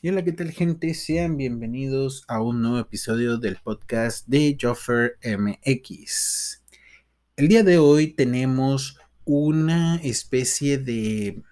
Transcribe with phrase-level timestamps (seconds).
[0.00, 0.94] Y hola, ¿qué tal gente?
[0.94, 6.62] Sean bienvenidos a un nuevo episodio del podcast de Joffer MX.
[7.34, 11.42] El día de hoy tenemos una especie de,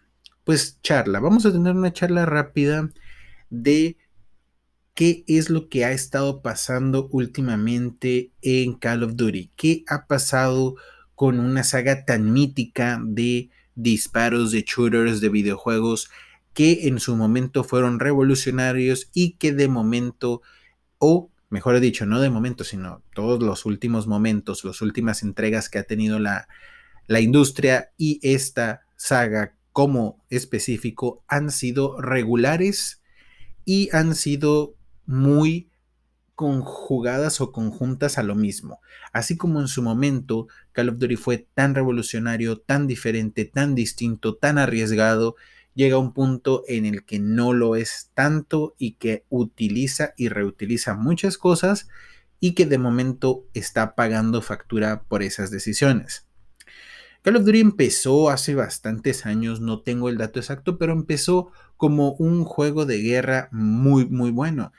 [0.45, 1.19] pues, charla.
[1.19, 2.89] Vamos a tener una charla rápida
[3.51, 3.97] de
[4.95, 9.51] qué es lo que ha estado pasando últimamente en Call of Duty.
[9.57, 10.77] ¿Qué ha pasado
[11.17, 16.11] con una saga tan mítica de disparos, de shooters, de videojuegos?
[16.57, 20.41] Que en su momento fueron revolucionarios y que de momento,
[20.97, 25.79] o mejor dicho, no de momento, sino todos los últimos momentos, las últimas entregas que
[25.79, 26.49] ha tenido la,
[27.09, 33.03] la industria y esta saga como específico han sido regulares
[33.67, 35.69] y han sido muy
[36.37, 38.81] conjugadas o conjuntas a lo mismo.
[39.13, 44.37] Así como en su momento Call of Duty fue tan revolucionario, tan diferente, tan distinto,
[44.37, 45.37] tan arriesgado
[45.77, 50.29] llega a un punto en el que no lo es tanto y que utiliza y
[50.29, 51.87] reutiliza muchas cosas
[52.41, 56.27] y que de momento está pagando factura por esas decisiones.
[57.23, 62.13] Call of Duty empezó hace bastantes años, no tengo el dato exacto, pero empezó como
[62.13, 64.73] un juego de guerra muy, muy bueno.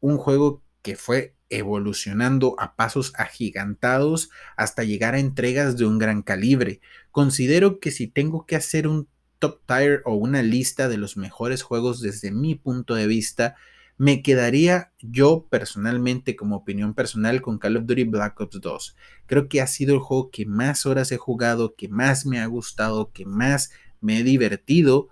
[0.00, 6.22] Un juego que fue evolucionando a pasos agigantados hasta llegar a entregas de un gran
[6.22, 6.80] calibre.
[7.10, 9.08] Considero que si tengo que hacer un
[9.40, 13.56] top tier o una lista de los mejores juegos desde mi punto de vista,
[13.98, 18.96] me quedaría yo personalmente como opinión personal con Call of Duty Black Ops 2.
[19.26, 22.46] Creo que ha sido el juego que más horas he jugado, que más me ha
[22.46, 25.08] gustado, que más me he divertido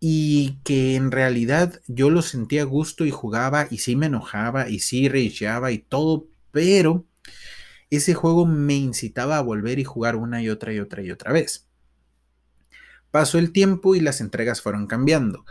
[0.00, 4.68] y que en realidad yo lo sentía a gusto y jugaba y sí me enojaba
[4.70, 7.04] y sí rageaba y todo, pero
[7.90, 11.32] ese juego me incitaba a volver y jugar una y otra y otra y otra
[11.32, 11.69] vez.
[13.10, 15.44] Pasó el tiempo y las entregas fueron cambiando.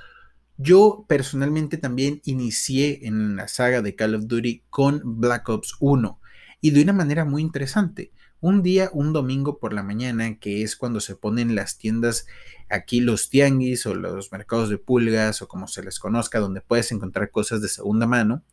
[0.58, 6.20] Yo personalmente también inicié en la saga de Call of Duty con Black Ops 1
[6.62, 8.12] y de una manera muy interesante.
[8.42, 12.26] Un día, un domingo por la mañana, que es cuando se ponen las tiendas
[12.70, 16.92] aquí los tianguis o los mercados de pulgas o como se les conozca, donde puedes
[16.92, 18.44] encontrar cosas de segunda mano.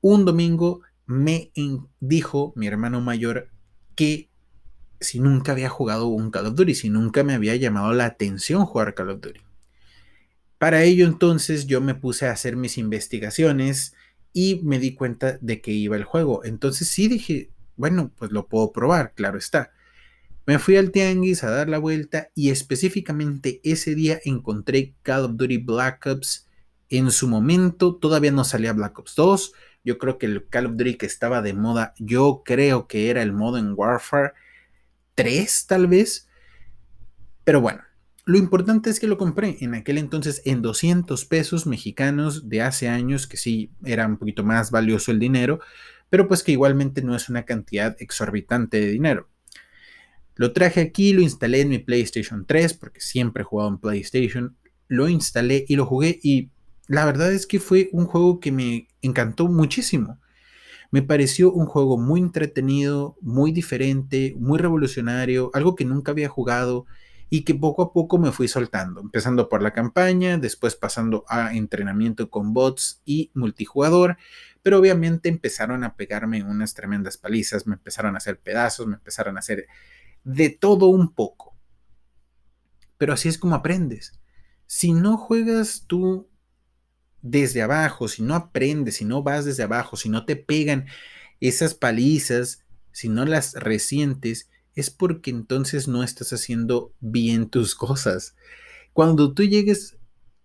[0.00, 1.50] Un domingo me
[1.98, 3.50] dijo mi hermano mayor
[3.96, 4.29] que
[5.00, 8.66] si nunca había jugado un Call of Duty, si nunca me había llamado la atención
[8.66, 9.40] jugar Call of Duty.
[10.58, 13.94] Para ello entonces yo me puse a hacer mis investigaciones
[14.32, 16.44] y me di cuenta de que iba el juego.
[16.44, 19.72] Entonces sí dije, bueno, pues lo puedo probar, claro está.
[20.46, 25.36] Me fui al tianguis a dar la vuelta y específicamente ese día encontré Call of
[25.36, 26.46] Duty Black Ops.
[26.88, 29.52] En su momento todavía no salía Black Ops 2.
[29.84, 33.22] Yo creo que el Call of Duty que estaba de moda, yo creo que era
[33.22, 34.32] el modo en Warfare
[35.66, 36.28] tal vez.
[37.44, 37.82] Pero bueno,
[38.26, 42.88] lo importante es que lo compré en aquel entonces en 200 pesos mexicanos de hace
[42.88, 45.60] años, que sí era un poquito más valioso el dinero,
[46.10, 49.28] pero pues que igualmente no es una cantidad exorbitante de dinero.
[50.36, 54.56] Lo traje aquí, lo instalé en mi PlayStation 3, porque siempre he jugado en PlayStation,
[54.86, 56.50] lo instalé y lo jugué y
[56.86, 60.19] la verdad es que fue un juego que me encantó muchísimo.
[60.90, 66.86] Me pareció un juego muy entretenido, muy diferente, muy revolucionario, algo que nunca había jugado
[67.28, 71.54] y que poco a poco me fui soltando, empezando por la campaña, después pasando a
[71.54, 74.16] entrenamiento con bots y multijugador,
[74.62, 79.36] pero obviamente empezaron a pegarme unas tremendas palizas, me empezaron a hacer pedazos, me empezaron
[79.36, 79.66] a hacer
[80.24, 81.56] de todo un poco.
[82.98, 84.20] Pero así es como aprendes.
[84.66, 86.29] Si no juegas tú
[87.22, 90.86] desde abajo, si no aprendes, si no vas desde abajo, si no te pegan
[91.40, 98.34] esas palizas, si no las resientes, es porque entonces no estás haciendo bien tus cosas.
[98.92, 99.96] Cuando tú llegues,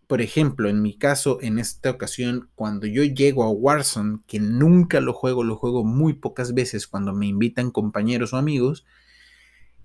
[0.07, 5.01] por ejemplo, en mi caso, en esta ocasión, cuando yo llego a Warzone, que nunca
[5.01, 8.85] lo juego, lo juego muy pocas veces cuando me invitan compañeros o amigos,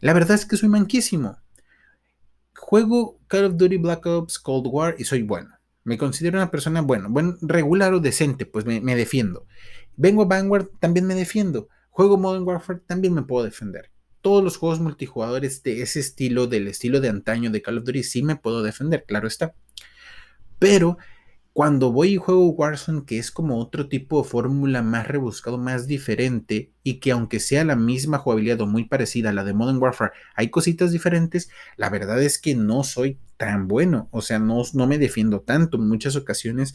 [0.01, 1.39] la verdad es que soy manquísimo.
[2.57, 5.60] Juego Call of Duty Black Ops Cold War y soy bueno.
[5.91, 9.49] Me considero una persona, bueno, buen, regular o decente, pues me, defiendo.
[9.97, 11.67] Vengo a Vanguard, también me defiendo.
[11.89, 13.91] Juego Modern Warfare, también me puedo defender.
[14.21, 18.05] Todos los juegos multijugadores de ese estilo, del estilo de antaño de Call of Duty,
[18.05, 19.53] sí me puedo defender, claro está.
[20.61, 20.97] Pero
[21.53, 25.87] cuando voy y juego Warzone, que es como otro tipo de fórmula más rebuscado, más
[25.87, 29.79] diferente, y que aunque sea la misma jugabilidad o muy parecida a la de Modern
[29.79, 34.63] Warfare, hay cositas diferentes, la verdad es que no soy tan bueno, o sea, no,
[34.75, 35.77] no me defiendo tanto.
[35.77, 36.75] En muchas ocasiones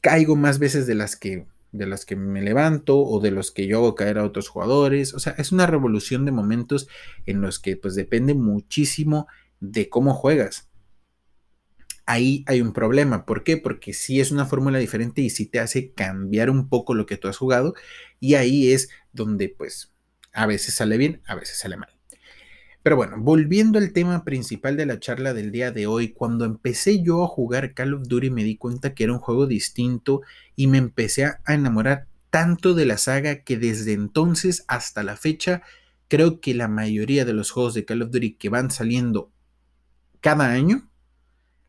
[0.00, 3.66] caigo más veces de las que de las que me levanto o de los que
[3.68, 5.14] yo hago caer a otros jugadores.
[5.14, 6.88] O sea, es una revolución de momentos
[7.26, 9.28] en los que pues depende muchísimo
[9.60, 10.69] de cómo juegas
[12.06, 13.24] ahí hay un problema.
[13.26, 13.56] ¿Por qué?
[13.56, 17.16] Porque sí es una fórmula diferente y sí te hace cambiar un poco lo que
[17.16, 17.74] tú has jugado
[18.18, 19.92] y ahí es donde pues
[20.32, 21.90] a veces sale bien, a veces sale mal.
[22.82, 27.02] Pero bueno, volviendo al tema principal de la charla del día de hoy, cuando empecé
[27.02, 30.22] yo a jugar Call of Duty me di cuenta que era un juego distinto
[30.56, 35.62] y me empecé a enamorar tanto de la saga que desde entonces hasta la fecha
[36.08, 39.30] creo que la mayoría de los juegos de Call of Duty que van saliendo
[40.20, 40.89] cada año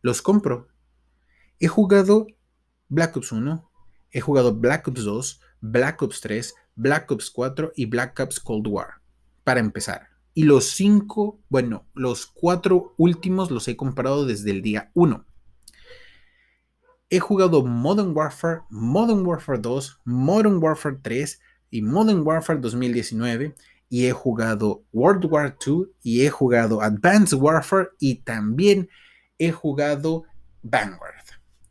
[0.01, 0.67] los compro.
[1.59, 2.27] He jugado
[2.89, 3.69] Black Ops 1,
[4.11, 8.67] he jugado Black Ops 2, Black Ops 3, Black Ops 4 y Black Ops Cold
[8.67, 9.01] War
[9.43, 10.07] para empezar.
[10.33, 15.25] Y los cinco, bueno, los cuatro últimos los he comprado desde el día 1.
[17.09, 23.55] He jugado Modern Warfare, Modern Warfare 2, Modern Warfare 3 y Modern Warfare 2019.
[23.89, 28.89] Y he jugado World War 2 y he jugado Advanced Warfare y también
[29.41, 30.25] he jugado
[30.61, 31.25] Vanguard.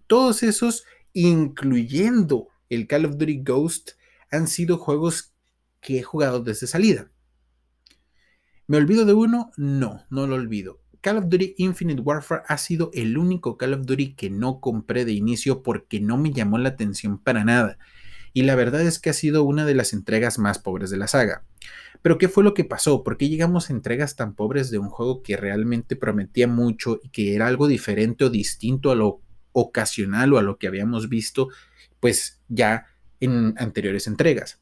[0.08, 3.92] Todos esos, incluyendo el Call of Duty Ghost,
[4.32, 5.32] han sido juegos
[5.80, 7.12] que he jugado desde salida.
[8.66, 9.52] ¿Me olvido de uno?
[9.56, 10.80] No, no lo olvido.
[11.00, 15.04] Call of Duty Infinite Warfare ha sido el único Call of Duty que no compré
[15.04, 17.78] de inicio porque no me llamó la atención para nada.
[18.32, 21.06] Y la verdad es que ha sido una de las entregas más pobres de la
[21.06, 21.44] saga.
[22.02, 23.04] Pero ¿qué fue lo que pasó?
[23.04, 27.10] ¿Por qué llegamos a entregas tan pobres de un juego que realmente prometía mucho y
[27.10, 29.20] que era algo diferente o distinto a lo
[29.52, 31.48] ocasional o a lo que habíamos visto
[32.00, 32.86] pues ya
[33.20, 34.60] en anteriores entregas?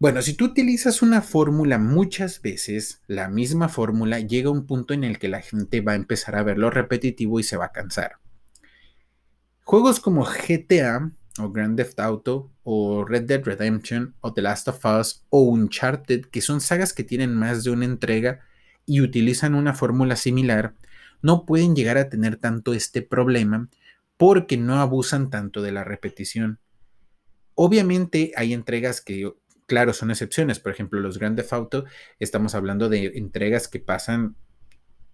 [0.00, 4.94] Bueno, si tú utilizas una fórmula muchas veces, la misma fórmula llega a un punto
[4.94, 7.72] en el que la gente va a empezar a verlo repetitivo y se va a
[7.72, 8.18] cansar.
[9.64, 14.84] Juegos como GTA o Grand Theft Auto o Red Dead Redemption o The Last of
[14.84, 18.40] Us o Uncharted, que son sagas que tienen más de una entrega
[18.86, 20.74] y utilizan una fórmula similar,
[21.22, 23.68] no pueden llegar a tener tanto este problema
[24.16, 26.58] porque no abusan tanto de la repetición.
[27.54, 29.32] Obviamente hay entregas que
[29.68, 30.58] Claro, son excepciones.
[30.58, 31.84] Por ejemplo, los Grand Theft Auto,
[32.18, 34.34] estamos hablando de entregas que pasan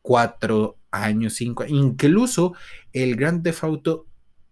[0.00, 2.54] cuatro años, cinco, incluso
[2.92, 4.06] el Grand Theft Auto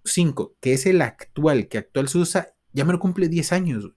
[0.04, 3.90] 5, que es el actual, que actual se usa, ya mero cumple 10 años.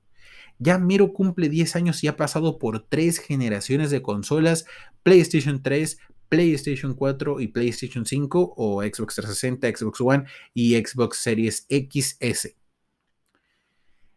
[0.58, 4.66] Ya mero cumple 10 años y ha pasado por tres generaciones de consolas,
[5.04, 5.98] PlayStation 3,
[6.30, 12.56] PlayStation 4 y PlayStation 5 o Xbox 360, Xbox One y Xbox Series XS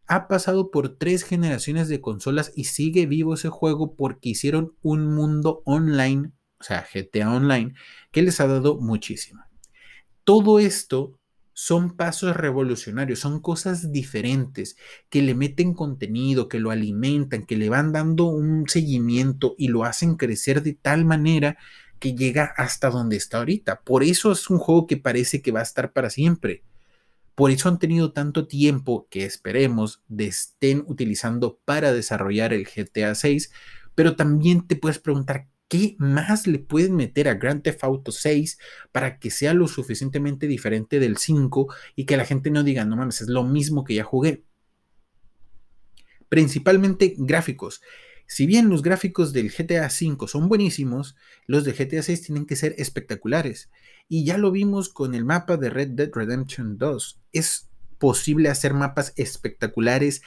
[0.09, 5.15] ha pasado por tres generaciones de consolas y sigue vivo ese juego porque hicieron un
[5.15, 7.75] mundo online, o sea, GTA Online,
[8.11, 9.45] que les ha dado muchísimo.
[10.25, 11.18] Todo esto
[11.61, 14.77] son pasos revolucionarios, son cosas diferentes
[15.11, 19.83] que le meten contenido, que lo alimentan, que le van dando un seguimiento y lo
[19.83, 21.59] hacen crecer de tal manera
[21.99, 23.81] que llega hasta donde está ahorita.
[23.81, 26.63] Por eso es un juego que parece que va a estar para siempre.
[27.35, 33.51] Por eso han tenido tanto tiempo que esperemos estén utilizando para desarrollar el GTA 6,
[33.97, 38.59] pero también te puedes preguntar qué más le pueden meter a Grand Theft Auto 6
[38.91, 42.97] para que sea lo suficientemente diferente del 5 y que la gente no diga, no
[42.97, 44.45] mames, es lo mismo que ya jugué.
[46.29, 47.83] Principalmente gráficos.
[48.27, 51.17] Si bien los gráficos del GTA V son buenísimos,
[51.47, 53.71] los de GTA 6 tienen que ser espectaculares.
[54.07, 57.21] Y ya lo vimos con el mapa de Red Dead Redemption 2.
[57.33, 60.23] Es posible hacer mapas espectaculares,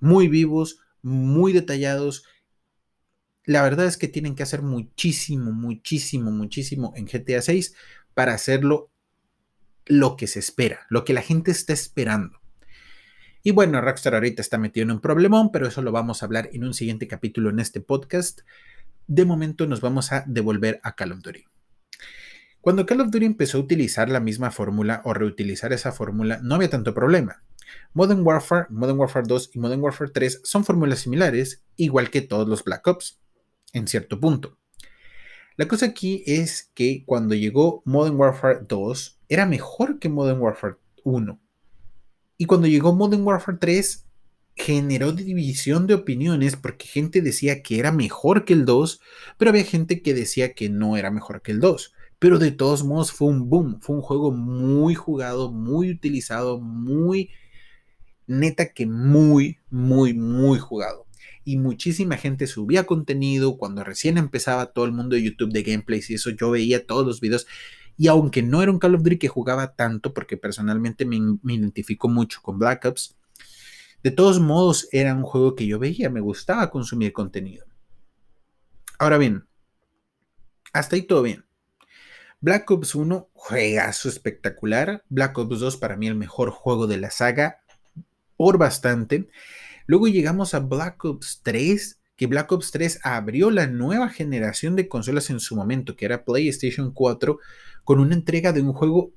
[0.00, 2.24] muy vivos, muy detallados.
[3.46, 7.74] La verdad es que tienen que hacer muchísimo, muchísimo, muchísimo en GTA 6
[8.12, 8.90] para hacerlo
[9.86, 12.40] lo que se espera, lo que la gente está esperando.
[13.44, 16.50] Y bueno, Rockstar ahorita está metido en un problemón, pero eso lo vamos a hablar
[16.52, 18.40] en un siguiente capítulo en este podcast.
[19.06, 21.44] De momento nos vamos a devolver a Call of Duty.
[22.60, 26.56] Cuando Call of Duty empezó a utilizar la misma fórmula o reutilizar esa fórmula, no
[26.56, 27.44] había tanto problema.
[27.92, 32.48] Modern Warfare, Modern Warfare 2 y Modern Warfare 3 son fórmulas similares, igual que todos
[32.48, 33.20] los Black Ops,
[33.72, 34.58] en cierto punto.
[35.56, 40.76] La cosa aquí es que cuando llegó Modern Warfare 2 era mejor que Modern Warfare
[41.04, 41.40] 1
[42.38, 44.04] y cuando llegó Modern Warfare 3,
[44.56, 49.00] generó división de opiniones porque gente decía que era mejor que el 2,
[49.38, 51.94] pero había gente que decía que no era mejor que el 2.
[52.18, 57.30] Pero de todos modos fue un boom, fue un juego muy jugado, muy utilizado, muy
[58.26, 61.05] neta que muy, muy, muy jugado.
[61.44, 66.10] Y muchísima gente subía contenido cuando recién empezaba todo el mundo de YouTube de gameplays
[66.10, 67.46] y eso yo veía todos los videos
[67.96, 71.16] y aunque no era un Call of Duty que jugaba tanto, porque personalmente me,
[71.54, 73.16] identifico mucho con Black Ops,
[74.02, 77.64] de todos modos era un juego que yo veía, me gustaba consumir contenido.
[78.98, 79.46] Ahora bien,
[80.72, 81.44] hasta ahí todo bien.
[82.40, 85.02] Black Ops 1, juegazo espectacular.
[85.08, 87.62] Black Ops 2, para mí el mejor juego de la saga,
[88.36, 89.28] por bastante.
[89.86, 94.88] Luego llegamos a Black Ops 3, que Black Ops 3 abrió la nueva generación de
[94.88, 97.38] consolas en su momento, que era PlayStation 4,
[97.84, 99.12] con una entrega de un juego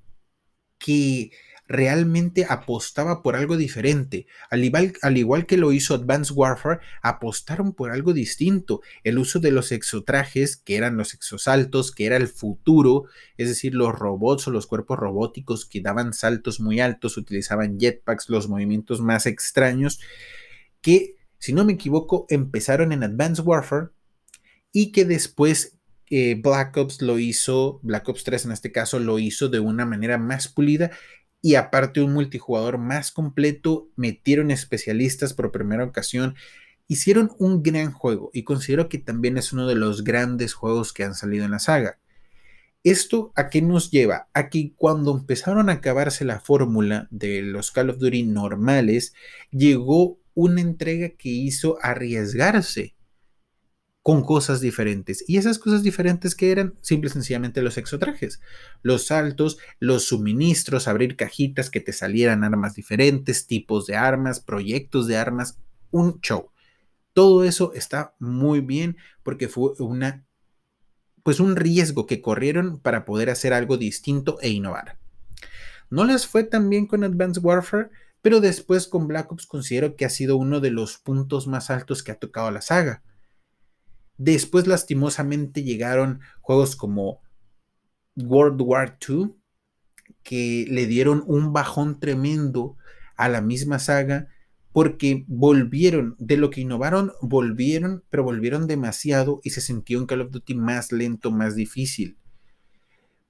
[0.78, 1.32] que
[1.70, 4.26] realmente apostaba por algo diferente.
[4.50, 8.82] Al igual, al igual, que lo hizo Advanced Warfare, apostaron por algo distinto.
[9.04, 13.06] El uso de los exotrajes, que eran los exosaltos, que era el futuro,
[13.38, 18.30] es decir, los robots o los cuerpos robóticos que daban saltos muy altos, utilizaban jetpacks,
[18.30, 20.00] los movimientos más extraños,
[20.82, 23.90] que, si no me equivoco, empezaron en Advanced Warfare
[24.72, 29.20] y que después eh, Black Ops lo hizo, Black Ops 3 en este caso, lo
[29.20, 30.92] hizo de una manera más pulida
[31.42, 36.36] y aparte un multijugador más completo, metieron especialistas por primera ocasión,
[36.88, 41.04] hicieron un gran juego y considero que también es uno de los grandes juegos que
[41.04, 42.00] han salido en la saga.
[42.84, 44.30] ¿Esto a qué nos lleva?
[44.34, 49.14] A que cuando empezaron a acabarse la fórmula de los Call of Duty normales,
[49.52, 52.96] llegó una entrega que hizo arriesgarse
[54.02, 55.24] con cosas diferentes.
[55.28, 58.42] Y esas cosas diferentes que eran simple y sencillamente los exotrajes,
[58.82, 65.08] los saltos, los suministros, abrir cajitas que te salieran armas diferentes, tipos de armas, proyectos
[65.08, 65.60] de armas,
[65.92, 66.50] un show.
[67.14, 70.26] Todo eso está muy bien porque fue una
[71.22, 74.98] pues un riesgo que corrieron para poder hacer algo distinto e innovar.
[75.92, 77.90] No les fue tan bien con Advanced Warfare,
[78.22, 82.04] pero después con Black Ops considero que ha sido uno de los puntos más altos
[82.04, 83.04] que ha tocado la saga
[84.20, 87.22] Después, lastimosamente, llegaron juegos como
[88.18, 89.32] World War II,
[90.24, 92.76] que le dieron un bajón tremendo
[93.16, 94.28] a la misma saga,
[94.74, 100.22] porque volvieron, de lo que innovaron, volvieron, pero volvieron demasiado y se sintió un Call
[100.22, 102.18] of Duty más lento, más difícil.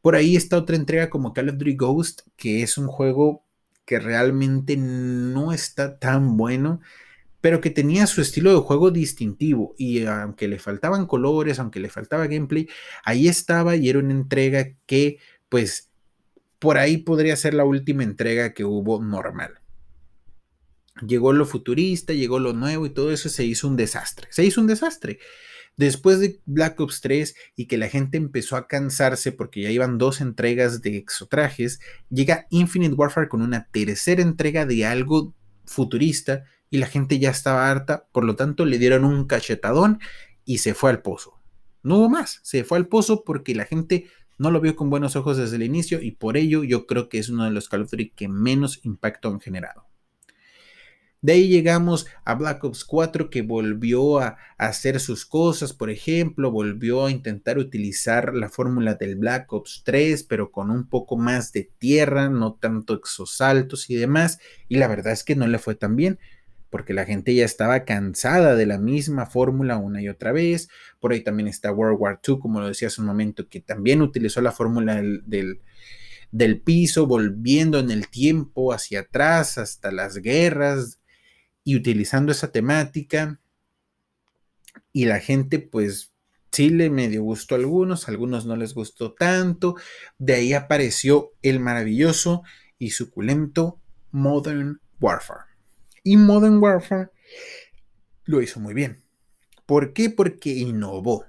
[0.01, 3.45] Por ahí está otra entrega como Call of Duty Ghost, que es un juego
[3.89, 6.79] que realmente no está tan bueno
[7.41, 11.89] pero que tenía su estilo de juego distintivo y aunque le faltaban colores, aunque le
[11.89, 12.69] faltaba gameplay,
[13.03, 15.17] ahí estaba y era una entrega que
[15.47, 15.89] pues
[16.59, 19.55] por ahí podría ser la última entrega que hubo normal.
[21.01, 24.27] Llegó lo futurista, llegó lo nuevo y todo eso se hizo un desastre.
[24.29, 25.17] Se hizo un desastre.
[25.79, 29.97] Después de Black Ops 3 y que la gente empezó a cansarse porque ya iban
[29.97, 35.33] dos entregas de exotrajes, llega Infinite Warfare con una tercera entrega de algo
[35.63, 39.99] futurista y la gente ya estaba harta, por lo tanto le dieron un cachetadón
[40.43, 41.39] y se fue al pozo.
[41.81, 44.07] No hubo más, se fue al pozo porque la gente
[44.37, 47.19] no lo vio con buenos ojos desde el inicio y por ello yo creo que
[47.19, 49.88] es uno de los Call of Duty que menos impacto han generado.
[51.21, 56.51] De ahí llegamos a Black Ops 4 que volvió a, hacer sus cosas, por ejemplo,
[56.51, 61.51] volvió a intentar utilizar la fórmula del Black Ops 3, pero con un poco más
[61.51, 65.75] de tierra, no tanto exosaltos y demás, y la verdad es que no le fue
[65.75, 66.19] tan bien
[66.69, 70.69] porque la gente ya estaba cansada de la misma fórmula una y otra vez.
[70.99, 74.01] Por ahí también está World War II, como lo decía hace un momento, que también
[74.01, 75.61] utilizó la fórmula del,
[76.31, 80.98] del, piso, volviendo en el tiempo hacia atrás hasta las guerras
[81.63, 83.39] y utilizando esa temática.
[84.91, 86.13] Y la gente, pues,
[86.51, 89.75] sí le medio gustó a algunos, a algunos no les gustó tanto.
[90.17, 92.43] De ahí apareció el maravilloso
[92.77, 93.79] y suculento
[94.11, 95.45] Modern Warfare.
[96.03, 97.09] Y Modern Warfare
[98.25, 99.03] lo hizo muy bien.
[99.65, 100.09] ¿Por qué?
[100.09, 101.25] Porque innovó.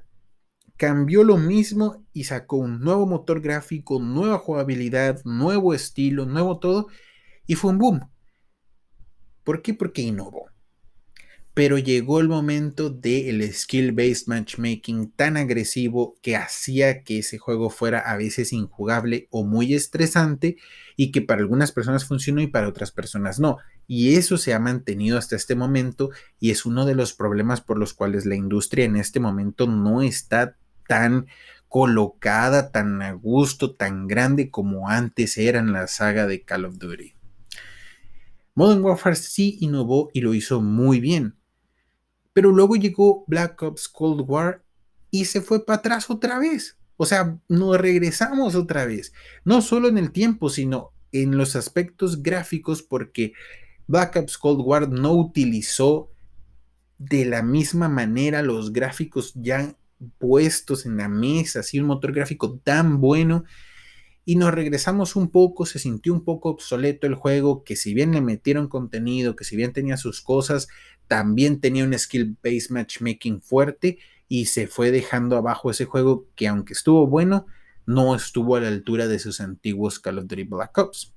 [0.77, 6.89] Cambió lo mismo y sacó un nuevo motor gráfico, nueva jugabilidad, nuevo estilo, nuevo todo.
[7.47, 8.11] Y fue un boom.
[9.51, 9.75] ¿Por qué?
[9.75, 10.49] Porque innovó.
[11.55, 17.99] Pero llegó el momento del skill-based matchmaking tan agresivo que hacía que ese juego fuera
[17.99, 20.57] a veces injugable o muy estresante
[20.97, 23.57] y que para algunas personas funcionó y para otras personas no.
[23.89, 27.77] Y eso se ha mantenido hasta este momento y es uno de los problemas por
[27.77, 31.27] los cuales la industria en este momento no está tan
[31.67, 36.79] colocada, tan a gusto, tan grande como antes era en la saga de Call of
[36.79, 37.15] Duty.
[38.61, 41.35] Modern Warfare sí innovó y lo hizo muy bien.
[42.35, 44.63] Pero luego llegó Black Ops Cold War
[45.11, 46.77] y se fue para atrás otra vez.
[46.99, 49.15] O sea, nos regresamos otra vez.
[49.47, 53.33] No solo en el tiempo, sino en los aspectos gráficos porque
[53.87, 56.11] Black Ops Cold War no utilizó
[56.99, 59.75] de la misma manera los gráficos ya
[60.19, 63.45] puestos en la mesa, así un motor gráfico tan bueno.
[64.25, 68.13] Y nos regresamos un poco, se sintió un poco obsoleto el juego, que si bien
[68.13, 70.69] le metieron contenido, que si bien tenía sus cosas,
[71.09, 73.99] también tenía un skill-based matchmaking fuerte
[74.29, 77.47] y se fue dejando abajo ese juego que aunque estuvo bueno,
[77.85, 81.13] no estuvo a la altura de sus antiguos Call of Duty Black Ops.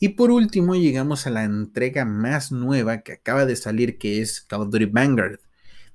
[0.00, 4.40] Y por último llegamos a la entrega más nueva que acaba de salir, que es
[4.40, 5.38] Call of Duty Vanguard.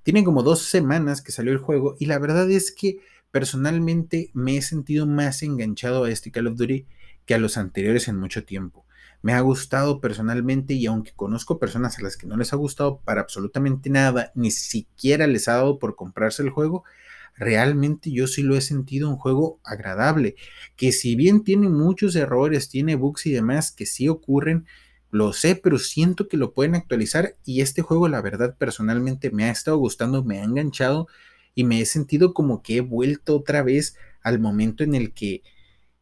[0.04, 3.00] Tiene como dos semanas que salió el juego y la verdad es que
[3.36, 6.86] personalmente me he sentido más enganchado a este Call of Duty
[7.26, 8.86] que a los anteriores en mucho tiempo.
[9.22, 13.02] Me ha gustado personalmente y aunque conozco personas a las que no les ha gustado
[13.04, 16.86] para absolutamente nada, ni siquiera les ha dado por comprarse el juego,
[17.36, 20.38] realmente yo sí lo he sentido un juego agradable,
[20.78, 24.66] que si bien tiene muchos errores, tiene bugs y demás que sí ocurren,
[25.12, 29.44] lo sé, pero siento que lo pueden actualizar y este juego la verdad personalmente me
[29.44, 31.10] ha estado gustando, me ha enganchado
[31.56, 35.44] y me he sentido como que he vuelto otra vez al momento en el que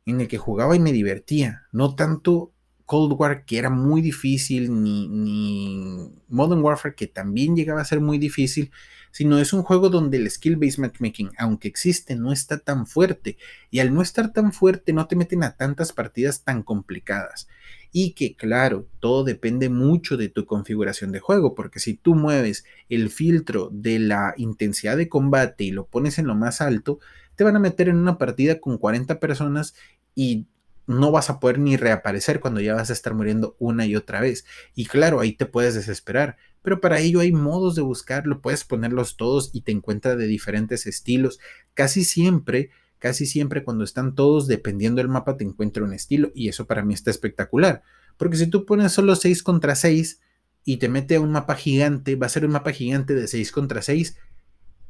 [0.05, 2.52] en el que jugaba y me divertía, no tanto
[2.85, 8.17] Cold War que era muy difícil ni, Modern Warfare que también llegaba a ser muy
[8.17, 8.71] difícil,
[9.11, 13.37] sino es un juego donde el skill-based matchmaking, aunque existe, no está tan fuerte.
[13.69, 17.47] Y al no estar tan fuerte, no te meten a tantas partidas tan complicadas.
[17.91, 22.65] Y que, claro, todo depende mucho de tu configuración de juego, porque si tú mueves
[22.89, 26.99] el filtro de la intensidad de combate y lo pones en lo más alto,
[27.35, 29.75] te van a meter en una partida con 40 personas
[30.15, 30.47] y
[30.87, 34.21] no vas a poder ni reaparecer cuando ya vas a estar muriendo una y otra
[34.21, 34.45] vez.
[34.75, 39.17] Y claro, ahí te puedes desesperar pero para ello hay modos de buscarlo, puedes ponerlos
[39.17, 41.39] todos y te encuentra de diferentes estilos.
[41.73, 46.47] Casi siempre, casi siempre cuando están todos, dependiendo del mapa, te encuentra un estilo y
[46.47, 47.83] eso para mí está espectacular.
[48.17, 50.21] Porque si tú pones solo 6 contra 6
[50.63, 53.51] y te mete a un mapa gigante, va a ser un mapa gigante de 6
[53.51, 54.17] contra 6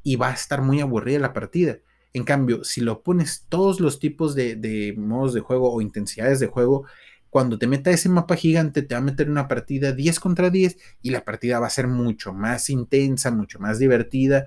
[0.03, 1.79] y va a estar muy aburrida la partida.
[2.13, 6.47] En cambio, si lo pones todos los tipos de, modos de juego o intensidades de
[6.47, 6.85] juego,
[7.31, 10.77] cuando te meta ese mapa gigante, te va a meter una partida 10 contra 10
[11.01, 14.45] y la partida va a ser mucho más intensa, mucho más divertida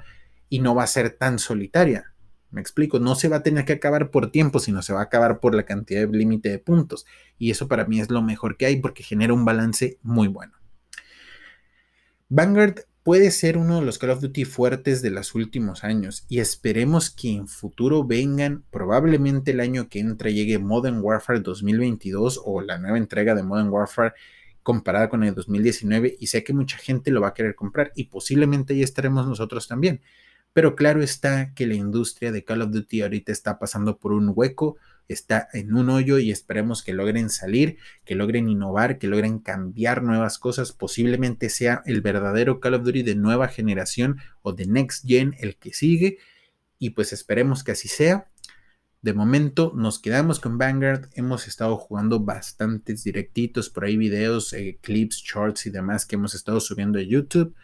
[0.49, 2.14] y no va a ser tan solitaria.
[2.52, 5.04] Me explico, no se va a tener que acabar por tiempo, sino se va a
[5.04, 7.04] acabar por la cantidad de límite de puntos.
[7.38, 10.52] Y eso para mí es lo mejor que hay porque genera un balance muy bueno.
[12.29, 16.40] Vanguard puede ser uno de los Call of Duty fuertes de los últimos años y
[16.40, 22.62] esperemos que en futuro vengan, probablemente el año que entra llegue Modern Warfare 2022 o
[22.62, 24.14] la nueva entrega de Modern Warfare
[24.64, 28.07] comparada con el 2019 y sé que mucha gente lo va a querer comprar y
[28.07, 30.01] posiblemente ahí estaremos nosotros también.
[30.53, 34.33] Pero claro está que la industria de Call of Duty ahorita está pasando por un
[34.35, 39.38] hueco está en un hoyo y esperemos que logren salir, que logren innovar, que logren
[39.38, 40.73] cambiar nuevas cosas.
[40.73, 45.57] Posiblemente sea el verdadero Call of Duty de nueva generación o de Next Gen el
[45.57, 46.19] que sigue.
[46.79, 48.29] Y pues esperemos que así sea.
[49.03, 51.09] De momento nos quedamos con Vanguard.
[51.14, 56.35] Hemos estado jugando bastantes directitos, por ahí videos, eh, clips, shorts y demás que hemos
[56.35, 57.55] estado subiendo a YouTube.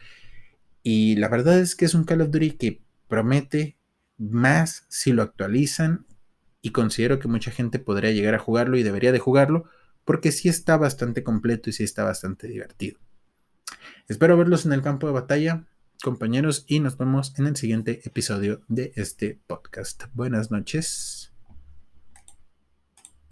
[0.84, 3.76] Y la verdad es que es un Call of Duty que promete
[4.18, 6.06] más si lo actualizan
[6.62, 9.64] y considero que mucha gente podría llegar a jugarlo y debería de jugarlo
[10.04, 12.98] porque sí está bastante completo y sí está bastante divertido.
[14.08, 15.66] Espero verlos en el campo de batalla,
[16.02, 20.04] compañeros, y nos vemos en el siguiente episodio de este podcast.
[20.14, 21.31] Buenas noches.